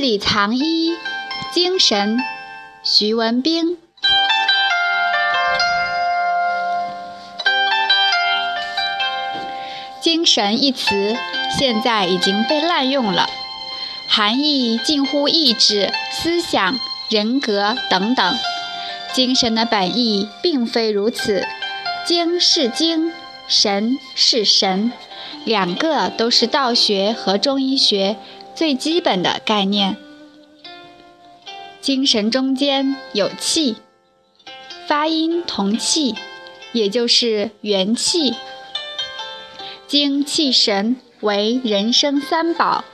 [0.00, 0.96] 里藏一
[1.52, 2.18] 精神，
[2.82, 3.76] 徐文兵。
[10.00, 11.14] 精神一词
[11.58, 13.28] 现在已经被滥用了，
[14.08, 16.80] 含义近乎意志、思想、
[17.10, 18.34] 人格等等。
[19.12, 21.46] 精神的本意并非如此，
[22.06, 23.12] 精是精，
[23.46, 24.92] 神是神，
[25.44, 28.16] 两个都是道学和中医学
[28.60, 29.96] 最基本的概念。
[31.80, 33.76] 精神中间有气，
[34.86, 36.14] 发音同气，
[36.72, 38.34] 也就是元气。
[39.86, 42.84] 精气神为人生三宝，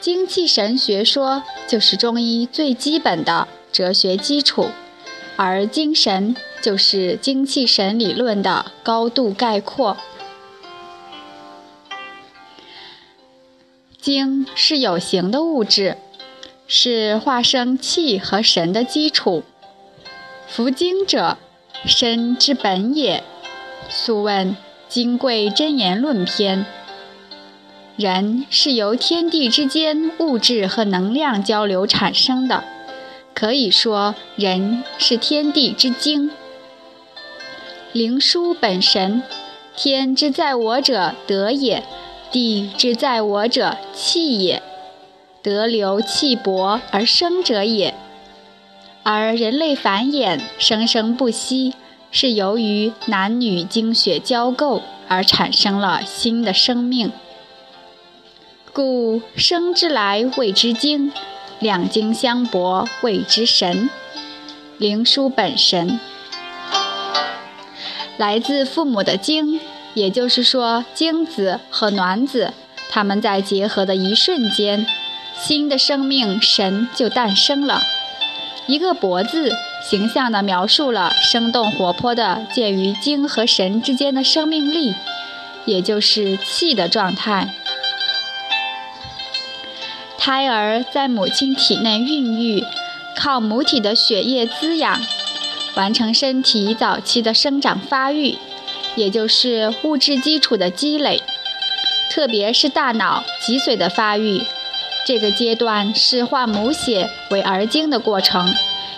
[0.00, 4.70] 精气神学说就是中医最基本的哲学基础，
[5.36, 9.96] 而精神就是精气神理论的高度概括。
[14.06, 15.96] 精是有形的物质，
[16.68, 19.42] 是化生气和神的基础。
[20.46, 21.38] 夫精者，
[21.84, 23.24] 身之本也。
[23.88, 24.52] 素问。
[24.88, 26.60] 《金匮真言论篇》：
[27.96, 32.62] 人是由天地之间物质和能量交流产生的，
[33.34, 36.30] 可以说人是天地之精。
[37.90, 39.24] 灵枢本神，
[39.74, 41.82] 天之在我者德也，
[42.30, 44.62] 地之在我者气也，
[45.42, 47.94] 德流气薄而生者也。
[49.02, 51.74] 而人类繁衍，生生不息。
[52.12, 57.12] 是由于男女精血交构而产生了新的生命，
[58.72, 61.12] 故生之来谓之精，
[61.58, 63.90] 两精相搏谓之神。
[64.78, 66.00] 灵枢本神，
[68.16, 69.60] 来自父母的精，
[69.96, 72.52] 也就是说精子和卵子，
[72.90, 74.86] 它们在结合的一瞬间，
[75.34, 77.82] 新的生命神就诞生了。
[78.66, 79.52] 一个“博”字。
[79.88, 84.92] 形象地描述了生动活泼的介于精和神之间的生命力，
[85.64, 87.54] 也就是气的状态。
[90.18, 92.64] 胎儿在母亲体内孕育，
[93.14, 95.00] 靠母体的血液滋养，
[95.76, 98.36] 完成身体早期的生长发育，
[98.96, 101.22] 也就是物质基础的积累。
[102.10, 104.42] 特别是大脑脊髓的发育，
[105.06, 108.52] 这个阶段是化母血为儿精的过程。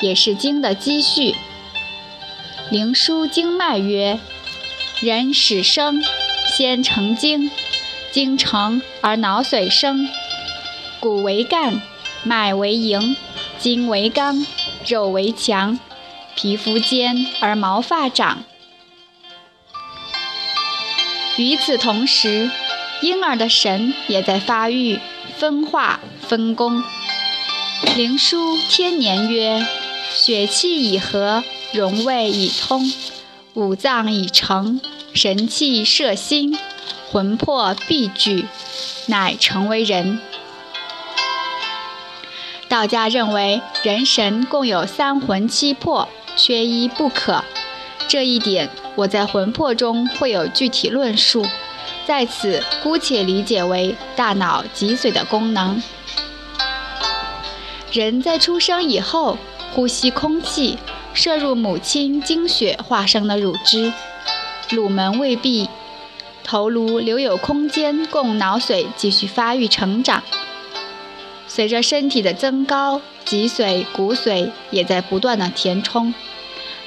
[0.00, 1.36] 也是经的积蓄。
[2.70, 4.18] 灵枢经脉曰：
[5.00, 6.02] 人始生，
[6.56, 7.48] 先成精，
[8.10, 10.08] 精成而脑髓生。
[10.98, 11.80] 骨为干，
[12.24, 13.16] 脉为营，
[13.60, 14.44] 筋为刚，
[14.84, 15.78] 肉为强，
[16.34, 18.42] 皮肤坚而毛发长。
[21.36, 22.50] 与此同时，
[23.00, 25.00] 婴儿的神也在发育、
[25.36, 26.82] 分化、分工。
[27.96, 29.66] 灵枢天年曰。
[30.14, 32.92] 血气已和，荣卫已通，
[33.54, 34.78] 五脏已成，
[35.14, 36.58] 神气摄心，
[37.10, 38.44] 魂魄必聚，
[39.06, 40.20] 乃成为人。
[42.68, 47.42] 道家认为人神共有三魂七魄，缺一不可。
[48.06, 51.46] 这一点我在魂魄中会有具体论述，
[52.06, 55.82] 在此姑且理解为大脑脊髓的功能。
[57.92, 59.38] 人在出生以后。
[59.74, 60.76] 呼吸空气，
[61.14, 63.90] 摄入母亲精血化生的乳汁，
[64.68, 65.66] 乳门未闭，
[66.44, 70.22] 头颅留有空间供脑髓继续发育成长。
[71.48, 76.12] 随着身体的增高，脊髓、骨髓也在不断的填充。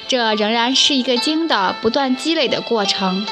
[0.08, 3.26] 这仍然是一个精的不断积累的过程，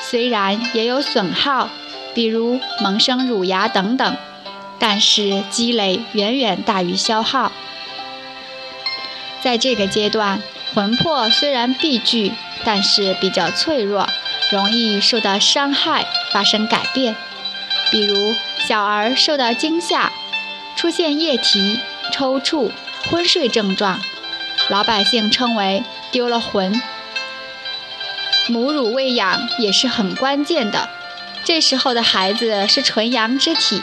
[0.00, 1.70] 虽然也有损耗，
[2.14, 4.16] 比如萌生乳牙等等，
[4.78, 7.50] 但是积累远远大于消耗。
[9.40, 10.42] 在这个阶段，
[10.74, 12.32] 魂魄虽然必聚，
[12.64, 14.08] 但是比较脆弱，
[14.50, 17.16] 容易受到伤害，发生改变。
[17.90, 20.12] 比如小儿受到惊吓，
[20.76, 21.80] 出现液体、
[22.12, 22.70] 抽搐、
[23.10, 24.00] 昏睡症状，
[24.68, 25.82] 老百姓称为
[26.12, 26.80] 丢了魂。
[28.46, 30.88] 母乳喂养也是很关键的，
[31.42, 33.82] 这时候的孩子是纯阳之体，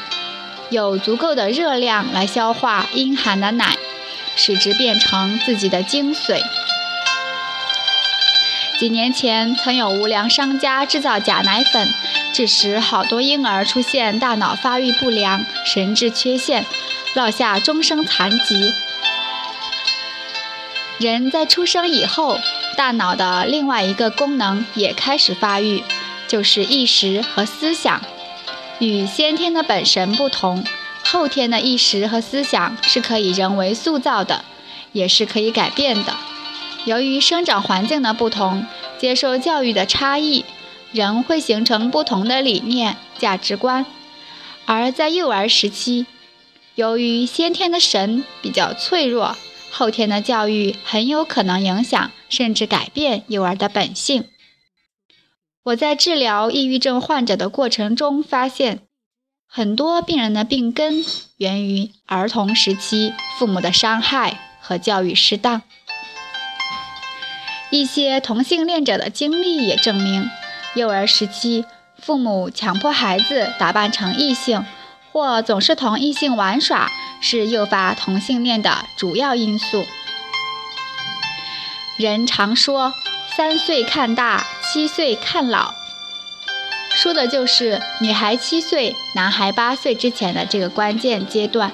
[0.70, 3.76] 有足够的热量来消化阴寒的奶。
[4.36, 6.42] 使之变成自己的精髓。
[8.80, 11.94] 几年前，曾有无良商家制造假奶粉，
[12.31, 16.66] 致使好多婴儿出现大脑发育不良、神志缺陷，
[17.16, 18.72] 落下终生残疾。
[21.00, 22.38] 人在出生以后，
[22.75, 25.81] 大脑的另外一个功能也开始发育，
[26.28, 28.01] 就是意识和思想。
[28.80, 30.63] 与先天的本神不同。
[31.06, 34.44] 后天的意识和思想是可以人为塑造的，
[34.92, 36.13] 也是可以改变的。
[36.84, 38.66] 由于生长环境的不同，
[39.00, 40.44] 接受教育的差异，
[40.92, 43.86] 人会形成不同的理念、价值观。
[44.66, 46.06] 而在幼儿时期，
[46.75, 49.36] 由于先天的神比较脆弱，
[49.71, 54.25] 后天的教育很有可能影响甚至改变幼儿的本性。
[55.63, 58.80] 我在治疗抑郁症患者的过程中发现，
[59.48, 61.04] 很多病人的病根
[61.38, 65.62] 源于儿童时期父母的伤害和教育失当。
[67.69, 70.27] 一些同性恋者的经历也证明，
[70.74, 71.66] 幼儿时期
[71.98, 74.66] 父母强迫孩子打扮成异性，
[75.12, 79.86] 或总是同异性玩耍，是诱发同性恋的主要因素。
[81.98, 82.94] 人常说
[83.36, 85.74] “三岁看大，七岁看老”，
[86.95, 91.71] 说的就是女孩七岁、男孩八岁之前的这个关键阶段。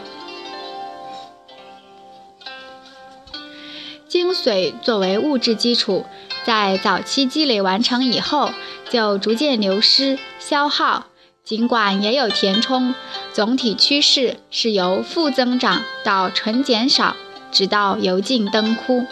[4.08, 6.06] 精髓作为物质基础，
[6.46, 8.52] 在早期积累完成以后，
[8.90, 11.08] 就逐渐流失消耗。
[11.46, 12.96] 尽管也有填充，
[13.32, 17.16] 总体趋势是由负增长到纯减少，
[17.52, 19.06] 直到油尽灯枯。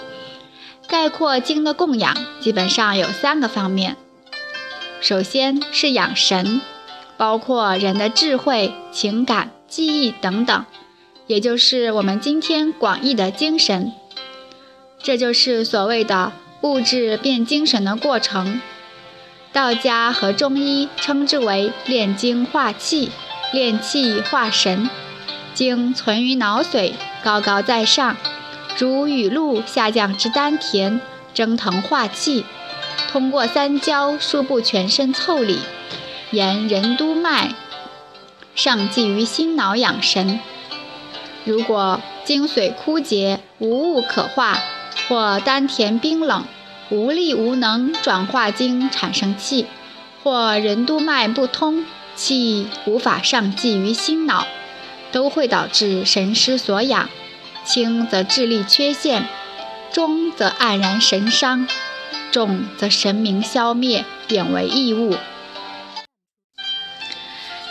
[0.88, 3.98] 概括精的供养，基本上有三个方面。
[5.00, 6.60] 首先是养神，
[7.18, 10.66] 包括人的智慧、情感、记忆等等，
[11.28, 13.92] 也就是我们今天广义的精神。
[15.04, 16.32] 这就是所谓的
[16.62, 18.60] 物质变精神的过程，
[19.54, 23.12] 道家和中医称之为炼精化气、
[23.54, 24.90] 炼气化神。
[25.54, 28.18] 精存于脑髓，高高在上，
[28.80, 31.00] 如雨露下降至丹田，
[31.36, 32.44] 蒸腾化气，
[33.12, 35.60] 通过三焦输布全身腠理，
[36.32, 37.54] 沿任督脉
[38.56, 40.40] 上济于心脑养神。
[41.46, 44.58] 如果精髓枯竭，无物可化。
[45.10, 46.46] 或丹田冰冷，
[46.90, 49.66] 无力无能转化精产生气；
[50.24, 51.86] 或任督脉不通，
[52.16, 54.46] 气无法上济于心脑，
[55.12, 57.10] 都会导致神失所养。
[57.66, 59.26] 轻则智力缺陷，
[59.92, 61.68] 中则黯然神伤，
[62.32, 65.16] 重则神明消灭，变为异物。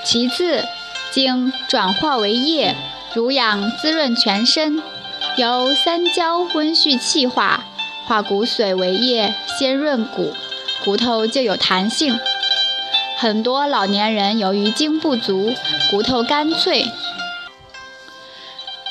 [0.04, 0.64] 其次，
[1.12, 2.74] 精转化为液，
[3.14, 4.82] 濡养滋润全身。
[5.36, 7.64] 由三焦温煦气化，
[8.06, 10.34] 化骨髓为液，先润骨，
[10.84, 12.18] 骨头就有弹性。
[13.16, 15.54] 很多老年人由于精不足，
[15.90, 16.86] 骨头干脆，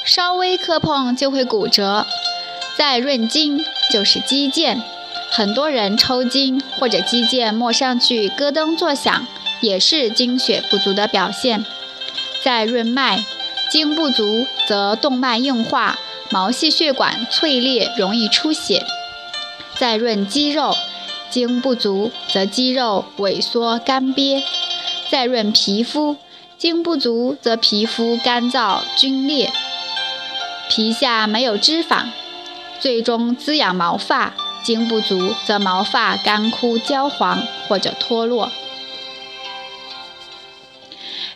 [0.05, 2.07] 稍微磕碰就会骨折。
[2.77, 4.81] 再润筋就是肌腱，
[5.29, 9.27] 很多人抽筋或者肌腱摸上去咯噔作响，
[9.59, 11.65] 也是精血不足的表现。
[12.43, 13.23] 再润脉，
[13.69, 15.99] 精不足则动脉硬化。
[16.33, 18.85] 毛细血管脆裂，容易出血。
[19.81, 20.75] 再润肌肉，
[21.31, 24.43] 精不足则肌肉萎缩干瘪；
[25.09, 26.17] 再润皮肤，
[26.55, 29.51] 精不足则皮肤干燥皲裂，
[30.69, 32.09] 皮下没有脂肪，
[32.79, 34.35] 最终滋养毛发。
[34.63, 38.51] 精不足则毛发干枯焦黄或者脱落。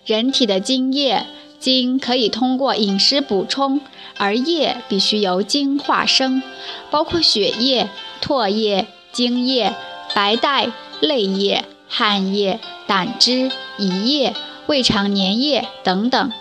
[0.05, 1.25] 人体的精液。
[1.57, 3.81] 精可以通过饮食补充，
[4.17, 6.43] 而液必须由精化生，
[6.91, 7.89] 包括血液、
[8.25, 9.75] 唾液、精液、
[10.15, 14.33] 白带、泪液、汗液、胆汁、胰液、
[14.65, 16.31] 胃肠粘液等等。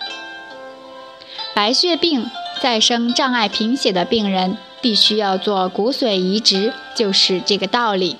[1.53, 8.17] 白血病再生障碍贫血的病人必须要做骨髓移植，就是这个道理。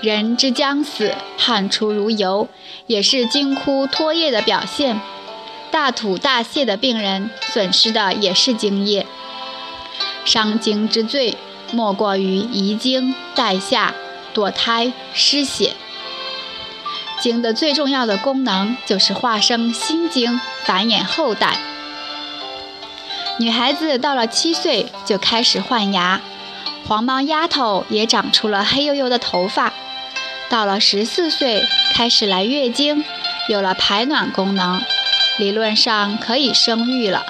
[0.00, 2.46] 人之将死，汗出如油，
[2.86, 5.00] 也是精枯脱液的表现。
[5.72, 9.04] 大吐大泻的病人，损失的也是精液。
[10.24, 11.36] 伤精之最，
[11.72, 13.94] 莫过于遗精、带下、
[14.34, 15.74] 堕胎、失血。
[17.20, 21.58] 精的最重要的功能，就是化生新精，繁衍后代。
[23.38, 26.20] 女孩子到了七岁就开始换牙，
[26.86, 29.72] 黄毛丫头也长出了黑黝黝的头发。
[30.48, 33.04] 到了十四岁，开始来月经，
[33.48, 34.80] 有了排卵功能，
[35.38, 37.26] 理论上可以生育了，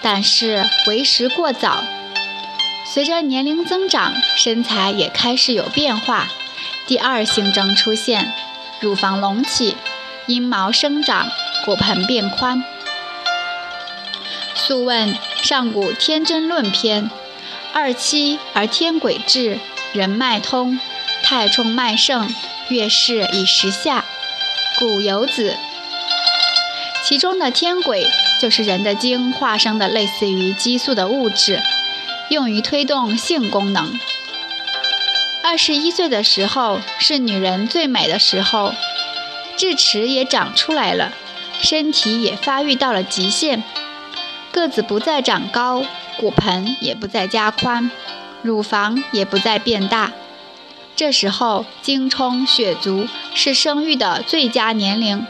[0.00, 1.82] 但是为时过早。
[2.92, 6.26] 随着年龄增长，身材也开始有变化，
[6.88, 8.32] 第二性征出现，
[8.80, 9.76] 乳房隆起，
[10.26, 11.28] 阴毛生长，
[11.64, 12.64] 骨盆变宽。
[14.56, 17.08] 素问上古天真论篇：
[17.72, 19.60] 二七而天癸至，
[19.92, 20.80] 人脉通，
[21.22, 22.28] 太冲脉盛。
[22.70, 24.04] 月事以时下，
[24.80, 25.56] 故有子。
[27.04, 28.08] 其中的天癸
[28.40, 31.60] 就是人的精化生的类似于激素的物质，
[32.30, 33.98] 用于推动性功能。
[35.42, 38.72] 二十一岁的时候是女人最美的时候，
[39.56, 41.12] 智齿也长出来了，
[41.60, 43.64] 身体也发育到了极限，
[44.52, 45.84] 个子不再长高，
[46.18, 47.90] 骨盆也不再加宽，
[48.42, 50.12] 乳房也不再变大。
[50.94, 55.26] 这时候精充血足是生育的最佳年龄。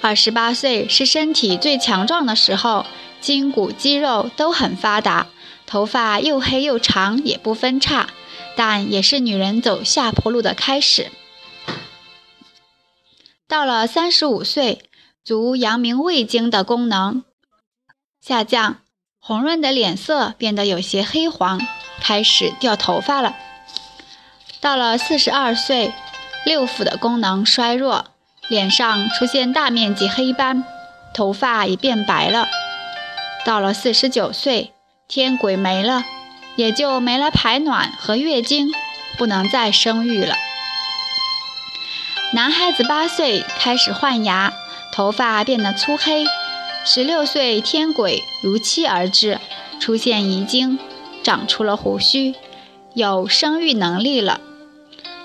[0.00, 2.86] 二十八岁是身体最强壮的时候，
[3.20, 5.26] 筋骨肌肉都很发达，
[5.66, 8.08] 头发又黑又长也不分叉，
[8.56, 11.10] 但也是女人走下坡路的开始。
[13.48, 14.88] 到了三十五岁，
[15.24, 17.24] 足阳明胃经的功能
[18.20, 18.78] 下降，
[19.18, 21.60] 红润的脸色变得有些黑黄，
[22.00, 23.36] 开始掉头发了。
[24.60, 25.92] 到了四十二岁，
[26.44, 28.06] 六腑的功能衰弱。
[28.48, 30.62] 脸上出现大面积黑斑，
[31.12, 32.46] 头发也变白了。
[33.46, 34.72] 到了四十九岁，
[35.06, 36.04] 天癸没了，
[36.56, 38.72] 也就没了排卵和月经，
[39.16, 40.34] 不能再生育了。
[42.32, 44.52] 男孩子八岁开始换牙，
[44.92, 46.24] 头发变得粗黑。
[46.84, 49.38] 十六岁天癸如期而至，
[49.78, 50.80] 出现遗精，
[51.22, 52.34] 长出了胡须，
[52.94, 54.40] 有生育能力了。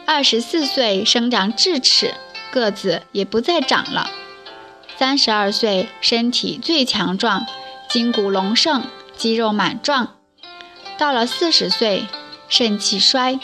[0.06, 2.14] 二十四岁生长智齿。
[2.52, 4.12] 个子也不再长了。
[4.98, 7.48] 三十二岁，身体最强壮，
[7.92, 8.86] 筋骨隆盛，
[9.18, 10.16] 肌肉满壮。
[10.98, 12.06] 到了四十岁，
[12.48, 13.38] 肾气衰，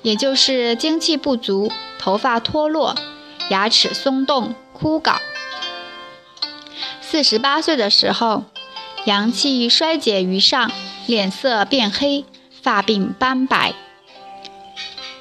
[0.00, 2.96] 也就是精气不足，头发脱落，
[3.50, 5.18] 牙齿松动枯槁。
[7.02, 8.44] 四十八岁的时候，
[9.04, 10.72] 阳气衰竭于上，
[11.04, 12.24] 脸色变黑，
[12.62, 13.74] 发鬓斑白。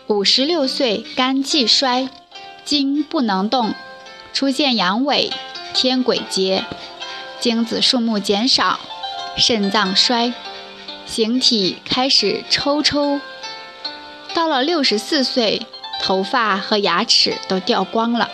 [0.08, 2.08] 五十六岁，肝气衰。
[2.64, 3.74] 筋不能动，
[4.32, 5.34] 出现阳痿、
[5.74, 6.64] 天癸竭，
[7.40, 8.80] 精子数目减少，
[9.38, 10.34] 肾脏衰，
[11.06, 13.22] 形体开始抽抽。
[14.34, 15.66] 到了六十四岁，
[16.02, 18.30] 头发和牙齿都掉光了。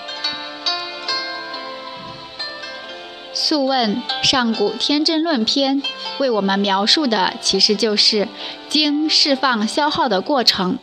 [3.37, 5.81] 《素问·上古天真论篇》
[6.19, 8.27] 为我们描述的其实就是
[8.69, 10.79] 精释放消耗的过程。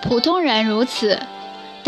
[0.00, 1.20] 普通人如此。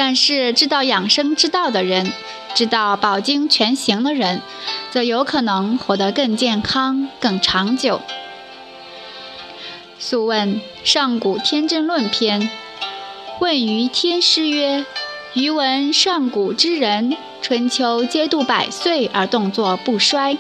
[0.01, 2.13] 但是知道养生之道的人，
[2.59, 4.43] 知道饱经全形的人，
[4.91, 7.99] 则有可能活得更健康、更长久。
[10.01, 12.43] 《素问·上古天真论篇》
[13.39, 14.85] 问于天师曰
[15.35, 20.37] ：“余闻上古之人，春秋皆度百岁而动作不衰，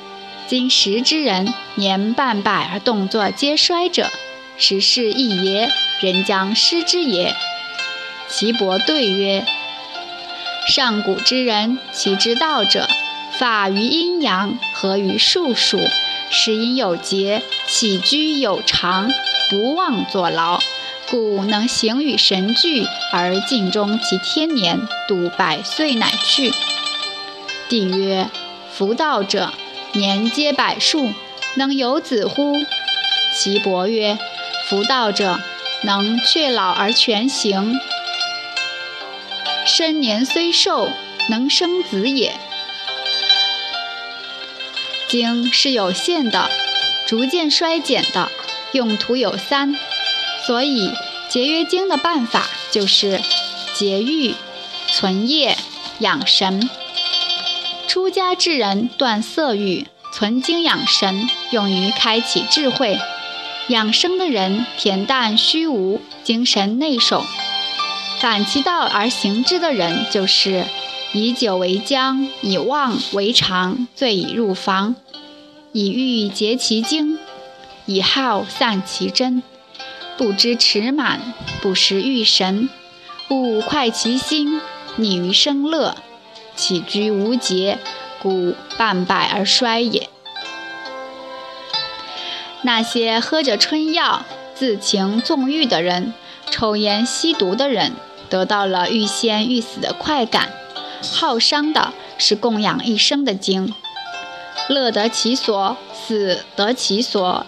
[0.48, 4.10] 今时之人，年半百而动作皆衰者，
[4.56, 5.70] 时势异也，
[6.00, 7.36] 人将失之也。”
[8.26, 9.46] 岐伯对曰
[10.68, 12.86] ：“上古之人，其之道者，
[13.38, 15.80] 法于阴阳，合于术数，
[16.30, 19.10] 食饮有节，起居有常，
[19.48, 20.60] 不忘坐劳，
[21.10, 26.52] 故能形与神俱，而尽终其天年，度百岁乃去。”
[27.70, 28.28] 帝曰
[28.70, 29.54] ：“夫道者，
[29.94, 31.14] 年皆百数，
[31.54, 32.58] 能有子乎？”
[33.34, 34.18] 岐伯曰
[34.68, 35.40] ：“夫道者，
[35.82, 37.80] 能却老而全形。”
[39.68, 40.88] 身年虽寿，
[41.28, 42.32] 能生子也。
[45.08, 46.50] 精是有限的，
[47.06, 48.30] 逐渐衰减的，
[48.72, 49.76] 用途有三，
[50.46, 50.90] 所以
[51.28, 53.20] 节约精的办法就是
[53.74, 54.34] 节欲、
[54.90, 55.56] 存业、
[55.98, 56.68] 养神。
[57.86, 62.98] 出家之人断色欲，存精养神，用于开启智慧；
[63.68, 67.24] 养生的人恬淡虚无，精神内守。
[68.20, 70.64] 反其道而行之的人，就是
[71.12, 74.96] 以酒为浆，以妄为常，醉以入房，
[75.72, 77.18] 以欲竭其精，
[77.86, 79.42] 以好散其真，
[80.16, 81.32] 不知持满，
[81.62, 82.68] 不识欲神，
[83.30, 84.60] 勿快其心，
[84.98, 85.94] 溺于生乐，
[86.56, 87.78] 起居无节，
[88.20, 90.08] 故半百而衰也。
[92.62, 94.24] 那些喝着春药、
[94.56, 96.12] 自情纵欲的人，
[96.50, 97.92] 抽烟吸毒的人。
[98.30, 100.50] 得到了欲仙欲死的快感，
[101.14, 103.72] 耗伤的是供养一生的精。
[104.68, 107.46] 乐得其所，死得其所，